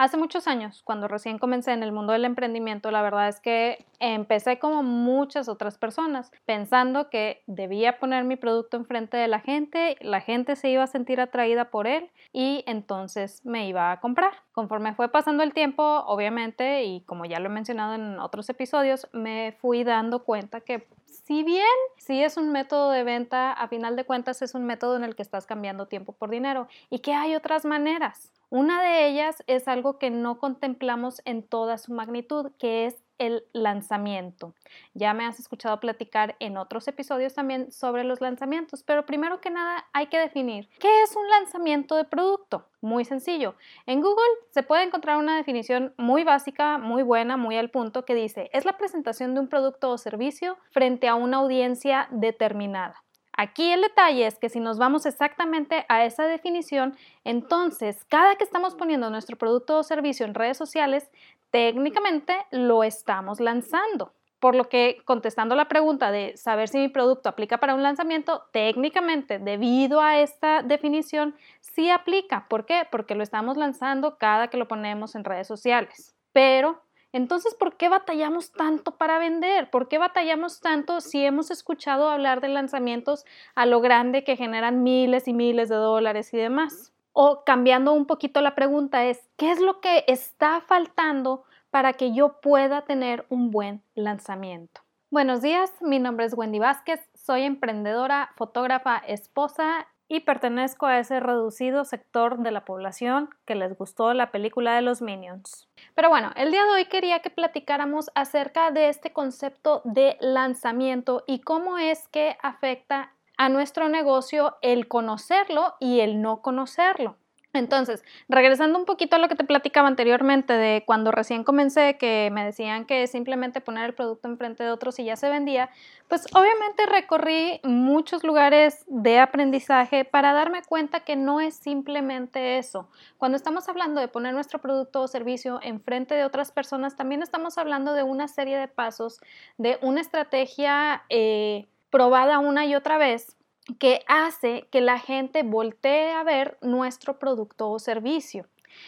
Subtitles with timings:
[0.00, 3.84] Hace muchos años, cuando recién comencé en el mundo del emprendimiento, la verdad es que
[3.98, 9.98] empecé como muchas otras personas, pensando que debía poner mi producto enfrente de la gente,
[10.00, 14.32] la gente se iba a sentir atraída por él y entonces me iba a comprar.
[14.52, 19.06] Conforme fue pasando el tiempo, obviamente, y como ya lo he mencionado en otros episodios,
[19.12, 21.66] me fui dando cuenta que si bien
[21.98, 25.14] sí es un método de venta, a final de cuentas es un método en el
[25.14, 28.32] que estás cambiando tiempo por dinero y que hay otras maneras.
[28.50, 33.44] Una de ellas es algo que no contemplamos en toda su magnitud, que es el
[33.52, 34.54] lanzamiento.
[34.92, 39.50] Ya me has escuchado platicar en otros episodios también sobre los lanzamientos, pero primero que
[39.50, 42.66] nada hay que definir qué es un lanzamiento de producto.
[42.80, 43.54] Muy sencillo.
[43.86, 48.16] En Google se puede encontrar una definición muy básica, muy buena, muy al punto que
[48.16, 53.04] dice, es la presentación de un producto o servicio frente a una audiencia determinada.
[53.42, 56.94] Aquí el detalle es que si nos vamos exactamente a esa definición,
[57.24, 61.10] entonces cada que estamos poniendo nuestro producto o servicio en redes sociales,
[61.50, 64.12] técnicamente lo estamos lanzando.
[64.40, 68.42] Por lo que contestando la pregunta de saber si mi producto aplica para un lanzamiento,
[68.52, 72.46] técnicamente, debido a esta definición, sí aplica.
[72.46, 72.86] ¿Por qué?
[72.90, 76.14] Porque lo estamos lanzando cada que lo ponemos en redes sociales.
[76.34, 79.70] Pero entonces, ¿por qué batallamos tanto para vender?
[79.70, 84.82] ¿Por qué batallamos tanto si hemos escuchado hablar de lanzamientos a lo grande que generan
[84.82, 86.92] miles y miles de dólares y demás?
[87.12, 92.14] O cambiando un poquito la pregunta es, ¿qué es lo que está faltando para que
[92.14, 94.82] yo pueda tener un buen lanzamiento?
[95.10, 101.18] Buenos días, mi nombre es Wendy Vázquez, soy emprendedora, fotógrafa, esposa y pertenezco a ese
[101.18, 105.69] reducido sector de la población que les gustó la película de los Minions.
[105.94, 111.24] Pero bueno, el día de hoy quería que platicáramos acerca de este concepto de lanzamiento
[111.26, 117.16] y cómo es que afecta a nuestro negocio el conocerlo y el no conocerlo.
[117.52, 122.30] Entonces, regresando un poquito a lo que te platicaba anteriormente de cuando recién comencé, que
[122.32, 125.68] me decían que simplemente poner el producto enfrente de otros y ya se vendía,
[126.06, 132.88] pues obviamente recorrí muchos lugares de aprendizaje para darme cuenta que no es simplemente eso.
[133.18, 137.58] Cuando estamos hablando de poner nuestro producto o servicio enfrente de otras personas, también estamos
[137.58, 139.20] hablando de una serie de pasos,
[139.58, 143.36] de una estrategia eh, probada una y otra vez
[143.74, 148.46] que hace que la gente voltee a ver nuestro producto o servicio.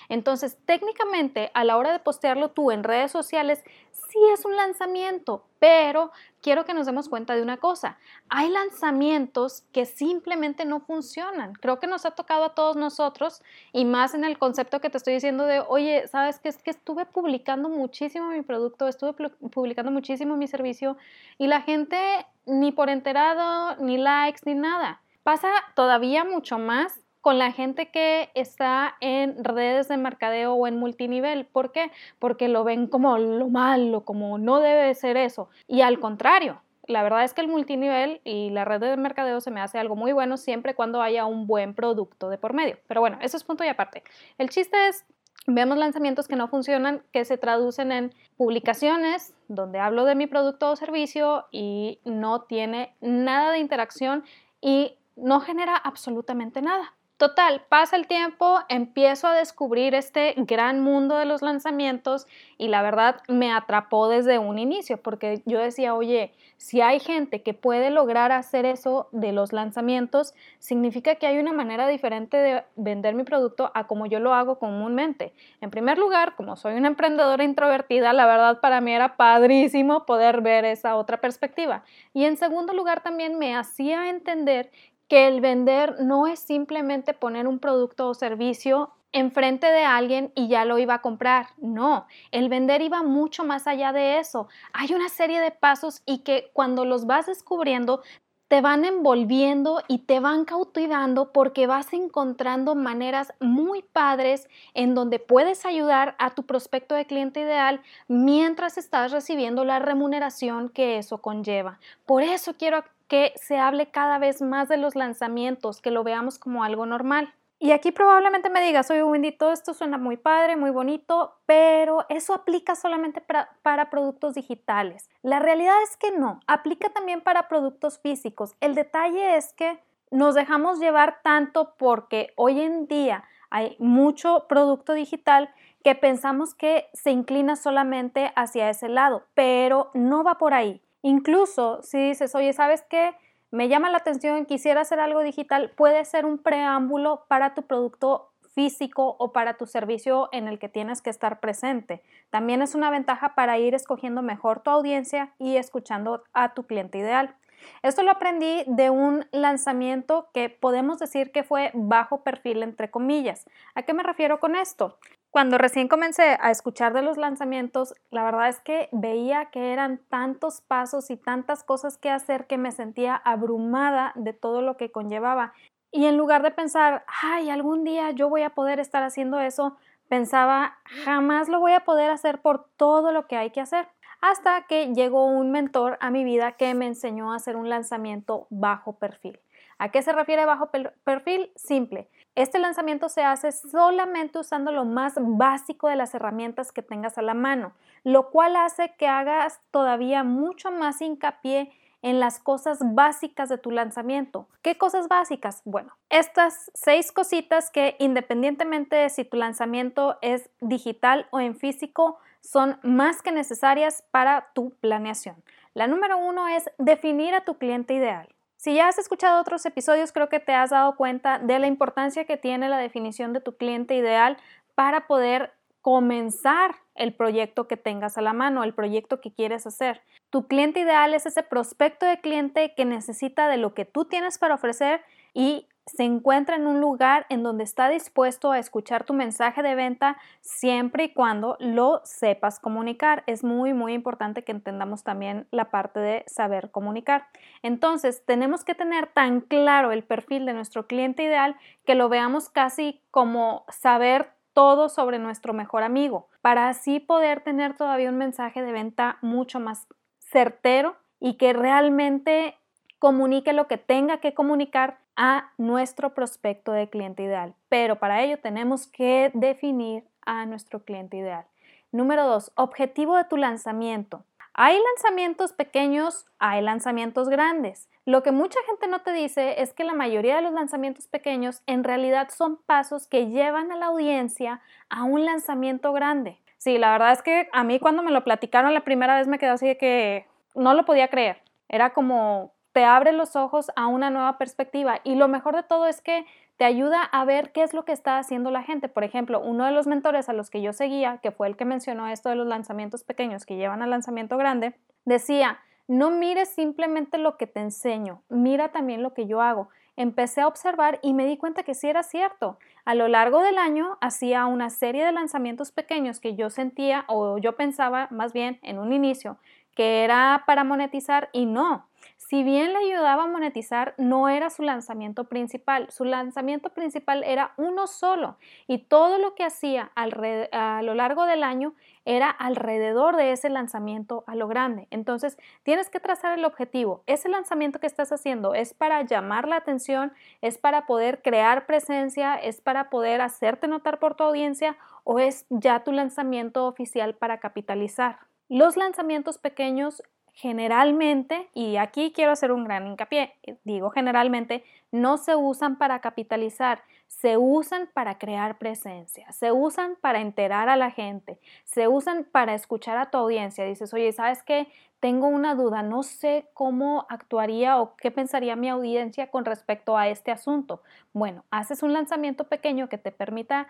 [0.08, 3.62] Entonces, técnicamente, a la hora de postearlo tú en redes sociales,
[3.92, 7.98] sí es un lanzamiento, pero quiero que nos demos cuenta de una cosa.
[8.28, 11.54] Hay lanzamientos que simplemente no funcionan.
[11.54, 14.98] Creo que nos ha tocado a todos nosotros y más en el concepto que te
[14.98, 16.48] estoy diciendo de, oye, ¿sabes qué?
[16.48, 20.96] Es que estuve publicando muchísimo mi producto, estuve publicando muchísimo mi servicio
[21.38, 21.98] y la gente
[22.44, 25.00] ni por enterado, ni likes, ni nada.
[25.22, 30.76] Pasa todavía mucho más con la gente que está en redes de mercadeo o en
[30.76, 31.46] multinivel.
[31.46, 31.90] ¿Por qué?
[32.18, 35.48] Porque lo ven como lo malo, como no debe ser eso.
[35.66, 39.50] Y al contrario, la verdad es que el multinivel y la red de mercadeo se
[39.50, 42.76] me hace algo muy bueno siempre cuando haya un buen producto de por medio.
[42.88, 44.02] Pero bueno, eso es punto y aparte.
[44.36, 45.06] El chiste es
[45.46, 50.70] Vemos lanzamientos que no funcionan, que se traducen en publicaciones donde hablo de mi producto
[50.70, 54.22] o servicio y no tiene nada de interacción
[54.60, 56.94] y no genera absolutamente nada.
[57.22, 62.26] Total, pasa el tiempo, empiezo a descubrir este gran mundo de los lanzamientos
[62.58, 67.42] y la verdad me atrapó desde un inicio porque yo decía, oye, si hay gente
[67.42, 72.64] que puede lograr hacer eso de los lanzamientos, significa que hay una manera diferente de
[72.74, 75.32] vender mi producto a como yo lo hago comúnmente.
[75.60, 80.40] En primer lugar, como soy una emprendedora introvertida, la verdad para mí era padrísimo poder
[80.40, 81.84] ver esa otra perspectiva.
[82.14, 84.72] Y en segundo lugar, también me hacía entender
[85.12, 90.48] que el vender no es simplemente poner un producto o servicio enfrente de alguien y
[90.48, 91.48] ya lo iba a comprar.
[91.58, 94.48] No, el vender iba mucho más allá de eso.
[94.72, 98.00] Hay una serie de pasos y que cuando los vas descubriendo
[98.48, 105.18] te van envolviendo y te van cautivando porque vas encontrando maneras muy padres en donde
[105.18, 111.18] puedes ayudar a tu prospecto de cliente ideal mientras estás recibiendo la remuneración que eso
[111.18, 111.80] conlleva.
[112.06, 116.38] Por eso quiero que se hable cada vez más de los lanzamientos, que lo veamos
[116.38, 117.34] como algo normal.
[117.58, 122.06] Y aquí probablemente me digas, oye Wendy, todo esto suena muy padre, muy bonito, pero
[122.08, 125.10] eso aplica solamente para, para, productos digitales.
[125.20, 128.54] La realidad es que no, aplica también para productos físicos.
[128.60, 129.78] El detalle es que
[130.10, 135.50] nos dejamos llevar tanto porque hoy en día hay mucho producto digital
[135.84, 140.80] que pensamos que se inclina solamente hacia ese lado, pero no va por ahí.
[141.02, 143.14] Incluso si dices, oye, ¿sabes qué?
[143.50, 148.30] Me llama la atención, quisiera hacer algo digital, puede ser un preámbulo para tu producto
[148.54, 152.02] físico o para tu servicio en el que tienes que estar presente.
[152.30, 156.98] También es una ventaja para ir escogiendo mejor tu audiencia y escuchando a tu cliente
[156.98, 157.34] ideal.
[157.82, 163.46] Esto lo aprendí de un lanzamiento que podemos decir que fue bajo perfil, entre comillas.
[163.74, 164.98] ¿A qué me refiero con esto?
[165.32, 169.98] Cuando recién comencé a escuchar de los lanzamientos, la verdad es que veía que eran
[170.10, 174.92] tantos pasos y tantas cosas que hacer que me sentía abrumada de todo lo que
[174.92, 175.54] conllevaba.
[175.90, 179.78] Y en lugar de pensar, ay, algún día yo voy a poder estar haciendo eso,
[180.08, 183.88] pensaba, jamás lo voy a poder hacer por todo lo que hay que hacer.
[184.22, 188.46] Hasta que llegó un mentor a mi vida que me enseñó a hacer un lanzamiento
[188.50, 189.40] bajo perfil.
[189.78, 190.70] ¿A qué se refiere bajo
[191.02, 191.50] perfil?
[191.56, 192.08] Simple.
[192.36, 197.22] Este lanzamiento se hace solamente usando lo más básico de las herramientas que tengas a
[197.22, 197.72] la mano,
[198.04, 203.72] lo cual hace que hagas todavía mucho más hincapié en las cosas básicas de tu
[203.72, 204.48] lanzamiento.
[204.62, 205.62] ¿Qué cosas básicas?
[205.64, 212.18] Bueno, estas seis cositas que independientemente de si tu lanzamiento es digital o en físico,
[212.42, 215.36] son más que necesarias para tu planeación.
[215.74, 218.28] La número uno es definir a tu cliente ideal.
[218.56, 222.26] Si ya has escuchado otros episodios, creo que te has dado cuenta de la importancia
[222.26, 224.36] que tiene la definición de tu cliente ideal
[224.74, 230.02] para poder comenzar el proyecto que tengas a la mano, el proyecto que quieres hacer.
[230.30, 234.38] Tu cliente ideal es ese prospecto de cliente que necesita de lo que tú tienes
[234.38, 235.02] para ofrecer
[235.34, 239.74] y se encuentra en un lugar en donde está dispuesto a escuchar tu mensaje de
[239.74, 243.24] venta siempre y cuando lo sepas comunicar.
[243.26, 247.26] Es muy, muy importante que entendamos también la parte de saber comunicar.
[247.62, 252.48] Entonces, tenemos que tener tan claro el perfil de nuestro cliente ideal que lo veamos
[252.48, 258.62] casi como saber todo sobre nuestro mejor amigo, para así poder tener todavía un mensaje
[258.62, 259.86] de venta mucho más
[260.18, 262.58] certero y que realmente
[262.98, 267.54] comunique lo que tenga que comunicar a nuestro prospecto de cliente ideal.
[267.68, 271.44] Pero para ello tenemos que definir a nuestro cliente ideal.
[271.90, 274.24] Número dos, objetivo de tu lanzamiento.
[274.54, 277.88] Hay lanzamientos pequeños, hay lanzamientos grandes.
[278.04, 281.62] Lo que mucha gente no te dice es que la mayoría de los lanzamientos pequeños
[281.66, 284.60] en realidad son pasos que llevan a la audiencia
[284.90, 286.38] a un lanzamiento grande.
[286.58, 289.38] Sí, la verdad es que a mí cuando me lo platicaron la primera vez me
[289.38, 291.42] quedó así de que no lo podía creer.
[291.68, 295.86] Era como, te abre los ojos a una nueva perspectiva y lo mejor de todo
[295.86, 296.24] es que
[296.56, 298.88] te ayuda a ver qué es lo que está haciendo la gente.
[298.88, 301.64] Por ejemplo, uno de los mentores a los que yo seguía, que fue el que
[301.64, 304.74] mencionó esto de los lanzamientos pequeños que llevan al lanzamiento grande,
[305.04, 305.58] decía,
[305.88, 309.68] no mires simplemente lo que te enseño, mira también lo que yo hago.
[309.96, 312.58] Empecé a observar y me di cuenta que sí era cierto.
[312.84, 317.38] A lo largo del año hacía una serie de lanzamientos pequeños que yo sentía o
[317.38, 319.36] yo pensaba más bien en un inicio
[319.74, 321.86] que era para monetizar y no.
[322.32, 325.90] Si bien le ayudaba a monetizar, no era su lanzamiento principal.
[325.90, 331.42] Su lanzamiento principal era uno solo y todo lo que hacía a lo largo del
[331.44, 331.74] año
[332.06, 334.88] era alrededor de ese lanzamiento a lo grande.
[334.90, 337.02] Entonces, tienes que trazar el objetivo.
[337.06, 342.36] Ese lanzamiento que estás haciendo es para llamar la atención, es para poder crear presencia,
[342.36, 347.40] es para poder hacerte notar por tu audiencia o es ya tu lanzamiento oficial para
[347.40, 348.20] capitalizar.
[348.48, 350.02] Los lanzamientos pequeños
[350.32, 356.82] generalmente, y aquí quiero hacer un gran hincapié, digo generalmente, no se usan para capitalizar,
[357.06, 362.54] se usan para crear presencia, se usan para enterar a la gente, se usan para
[362.54, 363.64] escuchar a tu audiencia.
[363.64, 364.66] Dices, oye, ¿sabes qué?
[364.98, 370.08] Tengo una duda, no sé cómo actuaría o qué pensaría mi audiencia con respecto a
[370.08, 370.82] este asunto.
[371.12, 373.68] Bueno, haces un lanzamiento pequeño que te permita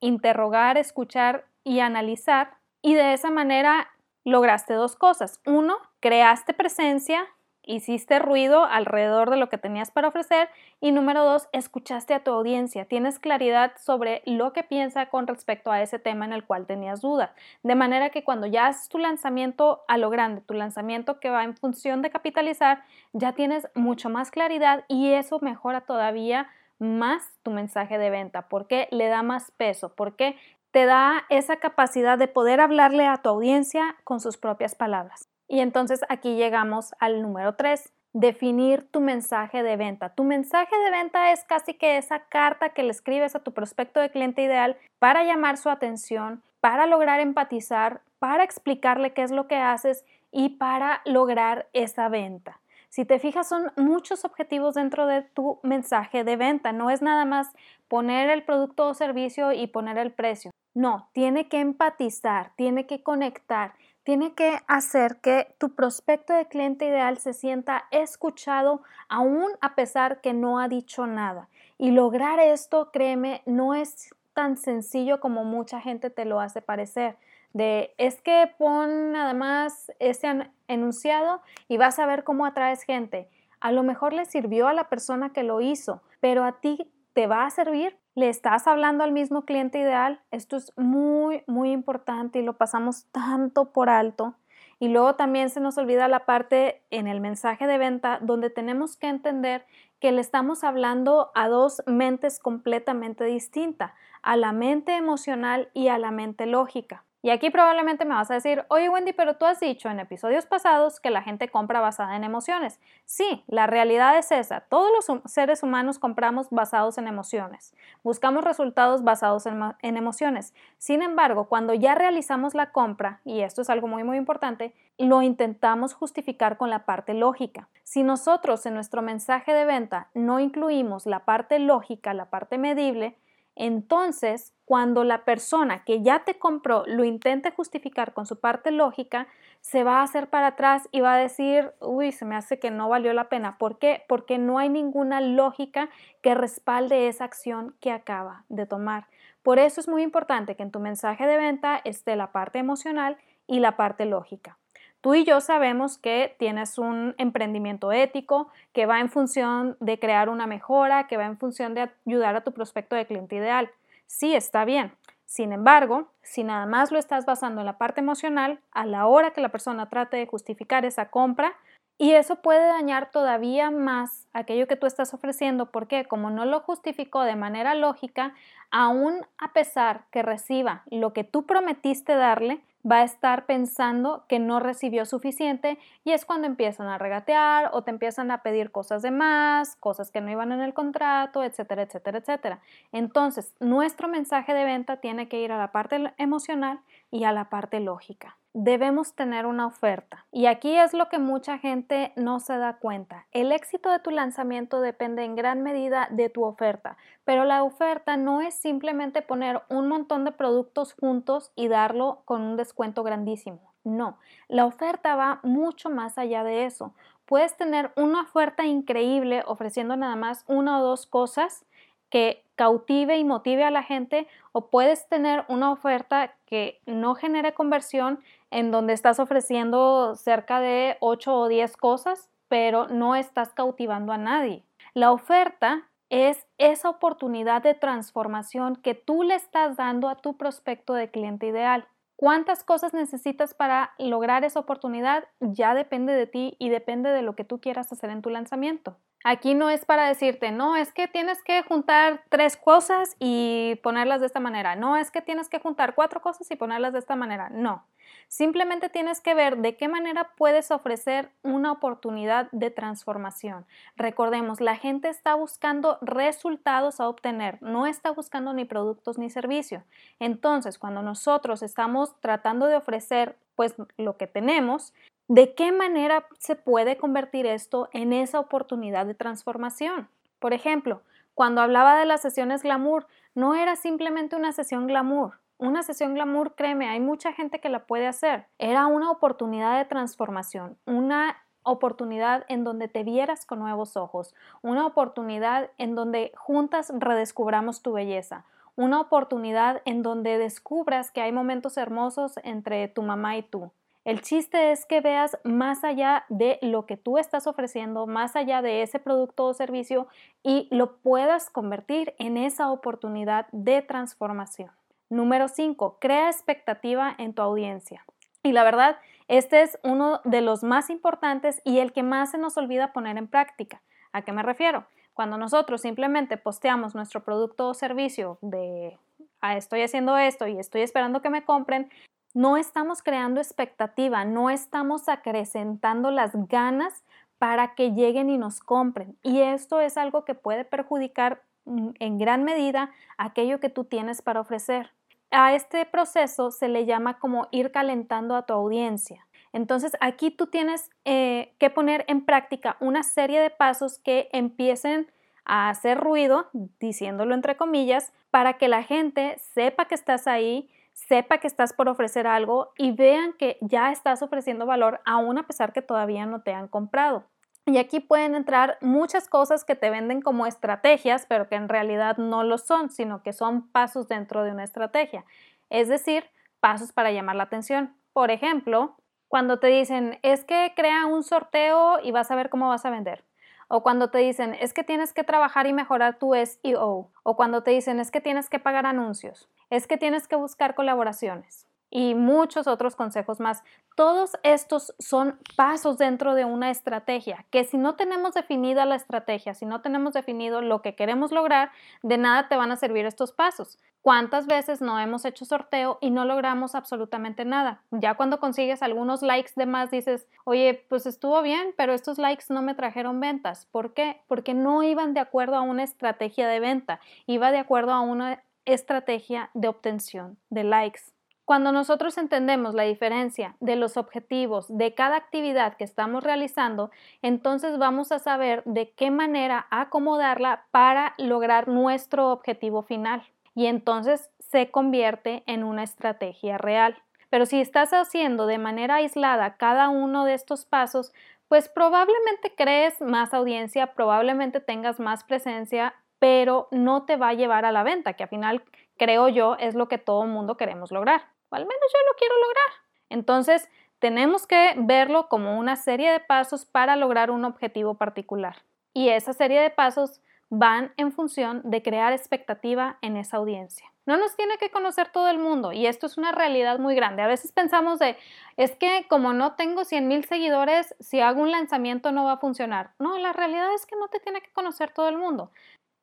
[0.00, 3.88] interrogar, escuchar y analizar y de esa manera
[4.24, 5.40] lograste dos cosas.
[5.46, 7.26] Uno, creaste presencia,
[7.66, 10.48] hiciste ruido alrededor de lo que tenías para ofrecer.
[10.80, 12.84] Y número dos, escuchaste a tu audiencia.
[12.84, 17.00] Tienes claridad sobre lo que piensa con respecto a ese tema en el cual tenías
[17.00, 17.30] dudas.
[17.62, 21.44] De manera que cuando ya haces tu lanzamiento a lo grande, tu lanzamiento que va
[21.44, 27.50] en función de capitalizar, ya tienes mucho más claridad y eso mejora todavía más tu
[27.50, 30.36] mensaje de venta porque le da más peso, porque
[30.74, 35.28] te da esa capacidad de poder hablarle a tu audiencia con sus propias palabras.
[35.46, 40.16] Y entonces aquí llegamos al número 3, definir tu mensaje de venta.
[40.16, 44.00] Tu mensaje de venta es casi que esa carta que le escribes a tu prospecto
[44.00, 49.46] de cliente ideal para llamar su atención, para lograr empatizar, para explicarle qué es lo
[49.46, 52.58] que haces y para lograr esa venta.
[52.88, 56.72] Si te fijas, son muchos objetivos dentro de tu mensaje de venta.
[56.72, 57.52] No es nada más
[57.86, 60.50] poner el producto o servicio y poner el precio.
[60.74, 66.86] No, tiene que empatizar, tiene que conectar, tiene que hacer que tu prospecto de cliente
[66.86, 71.48] ideal se sienta escuchado aún a pesar que no ha dicho nada.
[71.78, 77.16] Y lograr esto, créeme, no es tan sencillo como mucha gente te lo hace parecer.
[77.52, 83.30] De es que pon nada más ese enunciado y vas a ver cómo atraes gente.
[83.60, 87.28] A lo mejor le sirvió a la persona que lo hizo, pero a ti te
[87.28, 87.96] va a servir.
[88.16, 90.20] ¿Le estás hablando al mismo cliente ideal?
[90.30, 94.34] Esto es muy, muy importante y lo pasamos tanto por alto.
[94.78, 98.96] Y luego también se nos olvida la parte en el mensaje de venta donde tenemos
[98.96, 99.66] que entender
[99.98, 103.92] que le estamos hablando a dos mentes completamente distintas,
[104.22, 107.02] a la mente emocional y a la mente lógica.
[107.24, 110.44] Y aquí probablemente me vas a decir, oye Wendy, pero tú has dicho en episodios
[110.44, 112.78] pasados que la gente compra basada en emociones.
[113.06, 114.60] Sí, la realidad es esa.
[114.60, 117.74] Todos los seres humanos compramos basados en emociones.
[118.02, 120.52] Buscamos resultados basados en, en emociones.
[120.76, 125.22] Sin embargo, cuando ya realizamos la compra, y esto es algo muy muy importante, lo
[125.22, 127.70] intentamos justificar con la parte lógica.
[127.84, 133.16] Si nosotros en nuestro mensaje de venta no incluimos la parte lógica, la parte medible,
[133.56, 139.28] entonces, cuando la persona que ya te compró lo intente justificar con su parte lógica,
[139.60, 142.70] se va a hacer para atrás y va a decir, uy, se me hace que
[142.70, 143.56] no valió la pena.
[143.58, 144.02] ¿Por qué?
[144.08, 145.88] Porque no hay ninguna lógica
[146.20, 149.06] que respalde esa acción que acaba de tomar.
[149.42, 153.18] Por eso es muy importante que en tu mensaje de venta esté la parte emocional
[153.46, 154.58] y la parte lógica.
[155.04, 160.30] Tú y yo sabemos que tienes un emprendimiento ético que va en función de crear
[160.30, 163.70] una mejora, que va en función de ayudar a tu prospecto de cliente ideal.
[164.06, 164.92] Sí, está bien.
[165.26, 169.32] Sin embargo, si nada más lo estás basando en la parte emocional, a la hora
[169.32, 171.52] que la persona trate de justificar esa compra,
[171.96, 176.60] y eso puede dañar todavía más aquello que tú estás ofreciendo, porque como no lo
[176.60, 178.34] justificó de manera lógica,
[178.70, 184.38] aún a pesar que reciba lo que tú prometiste darle, va a estar pensando que
[184.38, 189.00] no recibió suficiente y es cuando empiezan a regatear o te empiezan a pedir cosas
[189.00, 192.60] de más, cosas que no iban en el contrato, etcétera, etcétera, etcétera.
[192.92, 197.48] Entonces, nuestro mensaje de venta tiene que ir a la parte emocional y a la
[197.48, 200.24] parte lógica debemos tener una oferta.
[200.30, 203.26] Y aquí es lo que mucha gente no se da cuenta.
[203.32, 208.16] El éxito de tu lanzamiento depende en gran medida de tu oferta, pero la oferta
[208.16, 213.60] no es simplemente poner un montón de productos juntos y darlo con un descuento grandísimo.
[213.82, 214.18] No,
[214.48, 216.94] la oferta va mucho más allá de eso.
[217.26, 221.66] Puedes tener una oferta increíble ofreciendo nada más una o dos cosas
[222.08, 227.54] que cautive y motive a la gente o puedes tener una oferta que no genere
[227.54, 228.20] conversión
[228.54, 234.16] en donde estás ofreciendo cerca de 8 o 10 cosas, pero no estás cautivando a
[234.16, 234.64] nadie.
[234.94, 240.94] La oferta es esa oportunidad de transformación que tú le estás dando a tu prospecto
[240.94, 241.88] de cliente ideal.
[242.14, 245.24] ¿Cuántas cosas necesitas para lograr esa oportunidad?
[245.40, 248.96] Ya depende de ti y depende de lo que tú quieras hacer en tu lanzamiento.
[249.26, 254.20] Aquí no es para decirte, no, es que tienes que juntar tres cosas y ponerlas
[254.20, 254.76] de esta manera.
[254.76, 257.48] No, es que tienes que juntar cuatro cosas y ponerlas de esta manera.
[257.48, 257.86] No.
[258.28, 263.64] Simplemente tienes que ver de qué manera puedes ofrecer una oportunidad de transformación.
[263.96, 269.84] Recordemos, la gente está buscando resultados a obtener, no está buscando ni productos ni servicios.
[270.20, 274.92] Entonces, cuando nosotros estamos tratando de ofrecer pues lo que tenemos,
[275.28, 280.10] ¿De qué manera se puede convertir esto en esa oportunidad de transformación?
[280.38, 281.00] Por ejemplo,
[281.32, 285.40] cuando hablaba de las sesiones glamour, no era simplemente una sesión glamour.
[285.56, 288.48] Una sesión glamour, créeme, hay mucha gente que la puede hacer.
[288.58, 294.84] Era una oportunidad de transformación, una oportunidad en donde te vieras con nuevos ojos, una
[294.84, 298.44] oportunidad en donde juntas redescubramos tu belleza,
[298.76, 303.70] una oportunidad en donde descubras que hay momentos hermosos entre tu mamá y tú.
[304.04, 308.60] El chiste es que veas más allá de lo que tú estás ofreciendo, más allá
[308.60, 310.08] de ese producto o servicio
[310.42, 314.70] y lo puedas convertir en esa oportunidad de transformación.
[315.08, 315.98] Número 5.
[316.00, 318.04] Crea expectativa en tu audiencia.
[318.42, 322.38] Y la verdad, este es uno de los más importantes y el que más se
[322.38, 323.80] nos olvida poner en práctica.
[324.12, 324.84] ¿A qué me refiero?
[325.14, 328.98] Cuando nosotros simplemente posteamos nuestro producto o servicio de
[329.40, 331.90] ah, estoy haciendo esto y estoy esperando que me compren,
[332.34, 337.04] no estamos creando expectativa, no estamos acrecentando las ganas
[337.38, 339.16] para que lleguen y nos compren.
[339.22, 344.20] Y esto es algo que puede perjudicar mm, en gran medida aquello que tú tienes
[344.20, 344.90] para ofrecer.
[345.30, 349.26] A este proceso se le llama como ir calentando a tu audiencia.
[349.54, 355.12] Entonces aquí tú tienes eh, que poner en práctica una serie de pasos que empiecen
[355.44, 356.48] a hacer ruido,
[356.80, 361.88] diciéndolo entre comillas, para que la gente sepa que estás ahí, sepa que estás por
[361.88, 366.42] ofrecer algo y vean que ya estás ofreciendo valor aún a pesar que todavía no
[366.42, 367.22] te han comprado.
[367.64, 372.16] Y aquí pueden entrar muchas cosas que te venden como estrategias, pero que en realidad
[372.16, 375.24] no lo son, sino que son pasos dentro de una estrategia.
[375.70, 376.24] Es decir,
[376.58, 377.94] pasos para llamar la atención.
[378.12, 378.96] Por ejemplo,
[379.34, 382.90] cuando te dicen, es que crea un sorteo y vas a ver cómo vas a
[382.90, 383.24] vender.
[383.66, 387.10] O cuando te dicen, es que tienes que trabajar y mejorar tu SEO.
[387.24, 389.50] O cuando te dicen, es que tienes que pagar anuncios.
[389.70, 393.62] Es que tienes que buscar colaboraciones y muchos otros consejos más.
[393.94, 399.54] Todos estos son pasos dentro de una estrategia, que si no tenemos definida la estrategia,
[399.54, 401.70] si no tenemos definido lo que queremos lograr,
[402.02, 403.78] de nada te van a servir estos pasos.
[404.02, 407.80] ¿Cuántas veces no hemos hecho sorteo y no logramos absolutamente nada?
[407.92, 412.46] Ya cuando consigues algunos likes de más dices, oye, pues estuvo bien, pero estos likes
[412.48, 413.66] no me trajeron ventas.
[413.66, 414.20] ¿Por qué?
[414.26, 418.42] Porque no iban de acuerdo a una estrategia de venta, iba de acuerdo a una
[418.64, 421.13] estrategia de obtención de likes.
[421.44, 427.76] Cuando nosotros entendemos la diferencia de los objetivos de cada actividad que estamos realizando, entonces
[427.76, 433.22] vamos a saber de qué manera acomodarla para lograr nuestro objetivo final.
[433.54, 436.96] Y entonces se convierte en una estrategia real.
[437.28, 441.12] Pero si estás haciendo de manera aislada cada uno de estos pasos,
[441.48, 447.66] pues probablemente crees más audiencia, probablemente tengas más presencia, pero no te va a llevar
[447.66, 448.62] a la venta, que al final
[448.96, 452.66] creo yo es lo que todo mundo queremos lograr al menos yo lo quiero lograr.
[453.10, 453.68] Entonces,
[453.98, 458.56] tenemos que verlo como una serie de pasos para lograr un objetivo particular.
[458.92, 460.20] Y esa serie de pasos
[460.50, 463.90] van en función de crear expectativa en esa audiencia.
[464.06, 467.22] No nos tiene que conocer todo el mundo y esto es una realidad muy grande.
[467.22, 468.18] A veces pensamos de,
[468.56, 472.38] es que como no tengo 100 mil seguidores, si hago un lanzamiento no va a
[472.38, 472.90] funcionar.
[472.98, 475.50] No, la realidad es que no te tiene que conocer todo el mundo.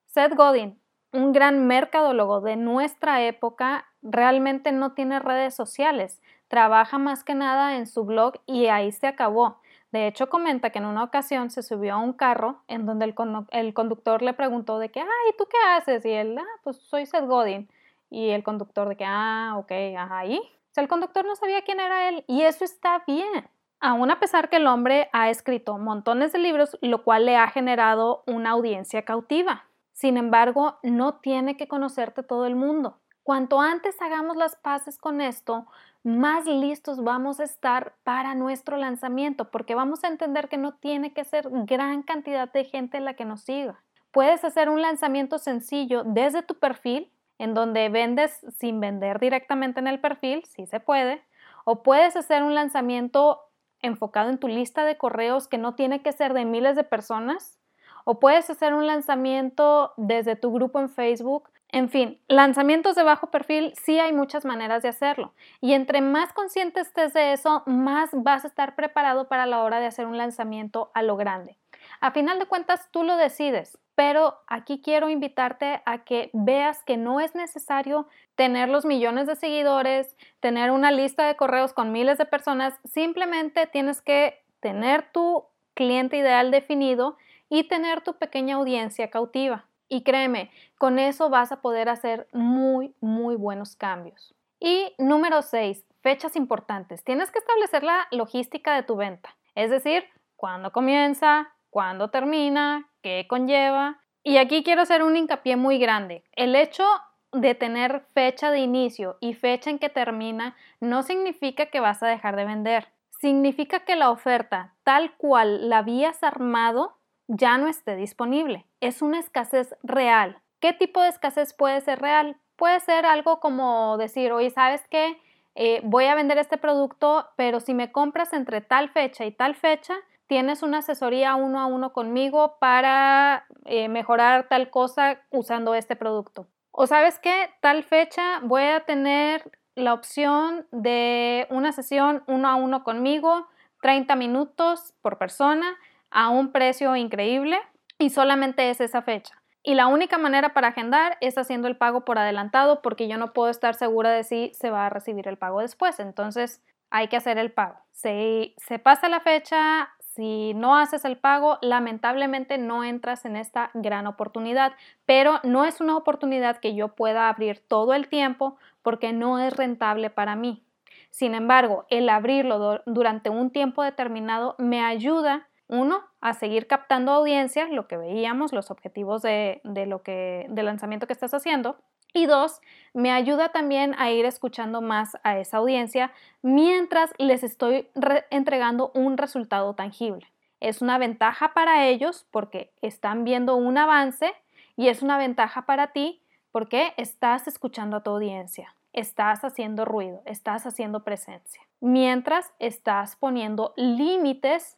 [0.08, 0.82] Seth Godin,
[1.14, 7.78] un gran mercadólogo de nuestra época, realmente no tiene redes sociales, trabaja más que nada
[7.78, 9.58] en su blog y ahí se acabó.
[9.92, 13.74] De hecho, comenta que en una ocasión se subió a un carro en donde el,
[13.74, 16.06] conductor le preguntó de que, ay, ¿tú qué haces?
[16.06, 17.70] Y él, ah, pues soy Seth Godin.
[18.10, 20.38] Y el conductor de que, ah, ok, ajá, ahí.
[20.38, 23.50] O sea, el conductor no sabía quién era él y eso está bien.
[23.82, 27.50] Aún a pesar que el hombre ha escrito montones de libros, lo cual le ha
[27.50, 29.66] generado una audiencia cautiva.
[29.92, 33.01] Sin embargo, no tiene que conocerte todo el mundo.
[33.24, 35.68] Cuanto antes hagamos las paces con esto,
[36.04, 41.14] más listos vamos a estar para nuestro lanzamiento, porque vamos a entender que no tiene
[41.14, 43.84] que ser gran cantidad de gente la que nos siga.
[44.12, 49.88] Puedes hacer un lanzamiento sencillo desde tu perfil, en donde vendes sin vender directamente en
[49.88, 51.24] el perfil, si se puede,
[51.64, 53.40] o puedes hacer un lanzamiento
[53.82, 57.60] enfocado en tu lista de correos que no tiene que ser de miles de personas,
[58.04, 61.50] o puedes hacer un lanzamiento desde tu grupo en Facebook.
[61.74, 65.34] En fin, lanzamientos de bajo perfil sí hay muchas maneras de hacerlo.
[65.62, 69.80] Y entre más consciente estés de eso, más vas a estar preparado para la hora
[69.80, 71.58] de hacer un lanzamiento a lo grande.
[72.02, 76.98] A final de cuentas, tú lo decides, pero aquí quiero invitarte a que veas que
[76.98, 82.18] no es necesario tener los millones de seguidores, tener una lista de correos con miles
[82.18, 87.18] de personas, simplemente tienes que tener tu cliente ideal definido
[87.50, 89.66] y tener tu pequeña audiencia cautiva.
[89.94, 94.34] Y créeme, con eso vas a poder hacer muy, muy buenos cambios.
[94.58, 97.04] Y número 6, fechas importantes.
[97.04, 100.06] Tienes que establecer la logística de tu venta, es decir,
[100.38, 104.00] cuándo comienza, cuándo termina, qué conlleva.
[104.24, 106.24] Y aquí quiero hacer un hincapié muy grande.
[106.32, 106.86] El hecho
[107.34, 112.08] de tener fecha de inicio y fecha en que termina no significa que vas a
[112.08, 112.88] dejar de vender.
[113.20, 117.01] Significa que la oferta tal cual la habías armado
[117.32, 118.66] ya no esté disponible.
[118.82, 120.40] Es una escasez real.
[120.60, 122.38] ¿Qué tipo de escasez puede ser real?
[122.58, 125.18] Puede ser algo como decir, oye, ¿sabes qué?
[125.56, 129.56] Eh, voy a vender este producto, pero si me compras entre tal fecha y tal
[129.56, 129.96] fecha,
[130.28, 136.48] tienes una asesoría uno a uno conmigo para eh, mejorar tal cosa usando este producto.
[136.72, 142.56] O sabes qué, tal fecha voy a tener la opción de una sesión uno a
[142.56, 143.48] uno conmigo,
[143.82, 145.78] 30 minutos por persona
[146.12, 147.58] a un precio increíble
[147.98, 149.42] y solamente es esa fecha.
[149.64, 153.34] Y la única manera para agendar es haciendo el pago por adelantado porque yo no
[153.34, 156.00] puedo estar segura de si se va a recibir el pago después.
[156.00, 157.78] Entonces hay que hacer el pago.
[157.92, 163.70] Si se pasa la fecha, si no haces el pago, lamentablemente no entras en esta
[163.76, 164.74] gran oportunidad,
[165.06, 169.56] pero no es una oportunidad que yo pueda abrir todo el tiempo porque no es
[169.56, 170.64] rentable para mí.
[171.12, 177.66] Sin embargo, el abrirlo durante un tiempo determinado me ayuda uno, a seguir captando audiencia,
[177.68, 181.78] lo que veíamos, los objetivos de, lo que, de lanzamiento que estás haciendo.
[182.14, 182.60] Y dos,
[182.94, 187.88] me ayuda también a ir escuchando más a esa audiencia mientras les estoy
[188.30, 190.28] entregando un resultado tangible.
[190.60, 194.34] Es una ventaja para ellos porque están viendo un avance
[194.76, 200.22] y es una ventaja para ti porque estás escuchando a tu audiencia, estás haciendo ruido,
[200.26, 204.78] estás haciendo presencia, mientras estás poniendo límites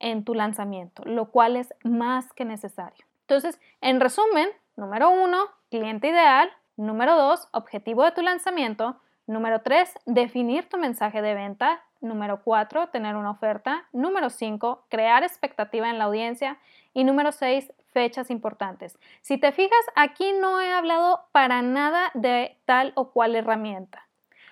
[0.00, 3.06] en tu lanzamiento, lo cual es más que necesario.
[3.22, 6.50] Entonces, en resumen, número uno, cliente ideal.
[6.76, 9.00] Número dos, objetivo de tu lanzamiento.
[9.26, 11.82] Número tres, definir tu mensaje de venta.
[12.00, 13.86] Número cuatro, tener una oferta.
[13.92, 16.58] Número cinco, crear expectativa en la audiencia.
[16.92, 18.98] Y número seis, fechas importantes.
[19.20, 24.08] Si te fijas, aquí no he hablado para nada de tal o cual herramienta.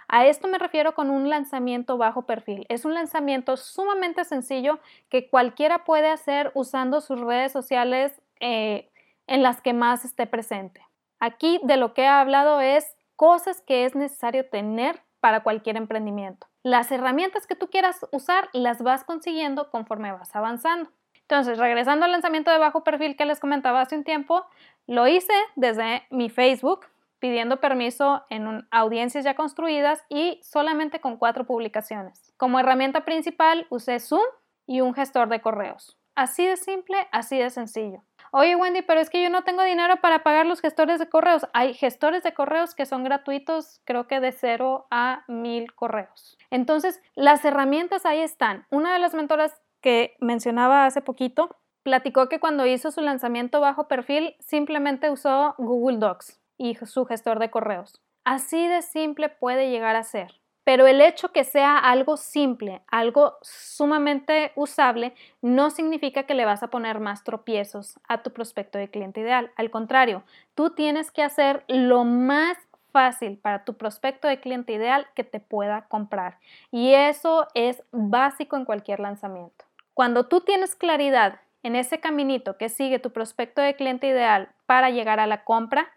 [0.09, 2.65] A esto me refiero con un lanzamiento bajo perfil.
[2.71, 8.91] Es un lanzamiento sumamente sencillo que cualquiera puede hacer usando sus redes sociales eh,
[9.27, 10.81] en las que más esté presente.
[11.21, 16.47] Aquí de lo que he hablado es cosas que es necesario tener para cualquier emprendimiento.
[16.63, 20.91] Las herramientas que tú quieras usar las vas consiguiendo conforme vas avanzando.
[21.23, 24.47] Entonces, regresando al lanzamiento de bajo perfil que les comentaba hace un tiempo,
[24.87, 26.87] lo hice desde mi Facebook,
[27.19, 32.33] pidiendo permiso en audiencias ya construidas y solamente con cuatro publicaciones.
[32.37, 34.23] Como herramienta principal usé Zoom
[34.67, 35.99] y un gestor de correos.
[36.15, 38.03] Así de simple, así de sencillo.
[38.33, 41.47] Oye Wendy, pero es que yo no tengo dinero para pagar los gestores de correos.
[41.55, 46.37] Hay gestores de correos que son gratuitos, creo que de cero a mil correos.
[46.51, 48.67] Entonces, las herramientas ahí están.
[48.71, 53.89] Una de las mentoras que mencionaba hace poquito, platicó que cuando hizo su lanzamiento bajo
[53.89, 58.03] perfil simplemente usó Google Docs y su gestor de correos.
[58.25, 60.35] Así de simple puede llegar a ser.
[60.65, 66.63] Pero el hecho que sea algo simple, algo sumamente usable, no significa que le vas
[66.63, 69.51] a poner más tropiezos a tu prospecto de cliente ideal.
[69.57, 72.59] Al contrario, tú tienes que hacer lo más
[72.93, 76.39] fácil para tu prospecto de cliente ideal que te pueda comprar.
[76.71, 79.65] Y eso es básico en cualquier lanzamiento.
[79.95, 84.91] Cuando tú tienes claridad en ese caminito que sigue tu prospecto de cliente ideal para
[84.91, 85.89] llegar a la compra,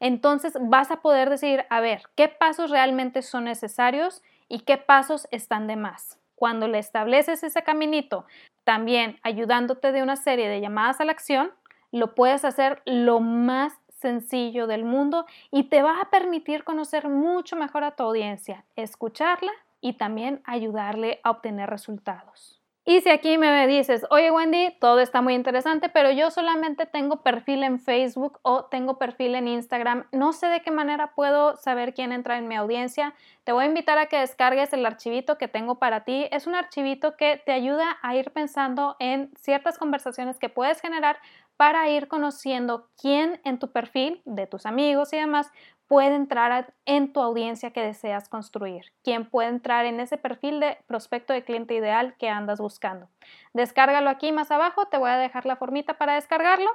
[0.00, 5.28] entonces vas a poder decir, a ver, qué pasos realmente son necesarios y qué pasos
[5.30, 6.18] están de más.
[6.34, 8.24] Cuando le estableces ese caminito,
[8.64, 11.52] también ayudándote de una serie de llamadas a la acción,
[11.92, 17.56] lo puedes hacer lo más sencillo del mundo y te va a permitir conocer mucho
[17.56, 22.59] mejor a tu audiencia, escucharla y también ayudarle a obtener resultados.
[22.90, 27.22] Y si aquí me dices, oye Wendy, todo está muy interesante, pero yo solamente tengo
[27.22, 31.94] perfil en Facebook o tengo perfil en Instagram, no sé de qué manera puedo saber
[31.94, 35.48] quién entra en mi audiencia, te voy a invitar a que descargues el archivito que
[35.48, 36.28] tengo para ti.
[36.30, 41.18] Es un archivito que te ayuda a ir pensando en ciertas conversaciones que puedes generar
[41.60, 45.52] para ir conociendo quién en tu perfil, de tus amigos y demás,
[45.88, 50.78] puede entrar en tu audiencia que deseas construir, quién puede entrar en ese perfil de
[50.86, 53.10] prospecto de cliente ideal que andas buscando.
[53.52, 56.70] Descárgalo aquí más abajo, te voy a dejar la formita para descargarlo.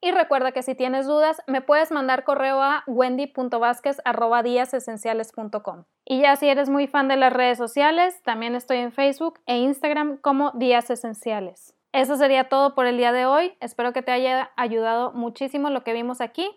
[0.00, 5.84] Y recuerda que si tienes dudas, me puedes mandar correo a wendy.vásquez.com.
[6.06, 9.58] Y ya si eres muy fan de las redes sociales, también estoy en Facebook e
[9.58, 11.74] Instagram como Días Esenciales.
[11.92, 13.54] Eso sería todo por el día de hoy.
[13.60, 16.50] Espero que te haya ayudado muchísimo lo que vimos aquí.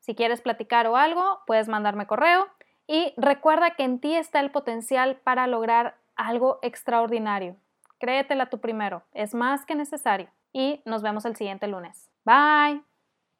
[0.00, 2.48] Si quieres platicar o algo, puedes mandarme correo
[2.86, 7.56] y recuerda que en ti está el potencial para lograr algo extraordinario.
[7.98, 10.28] Créetela tú primero, es más que necesario.
[10.52, 12.10] Y nos vemos el siguiente lunes.
[12.24, 12.89] Bye.